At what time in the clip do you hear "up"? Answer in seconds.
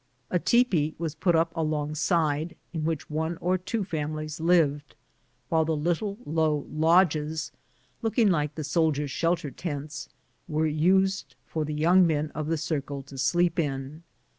1.35-1.55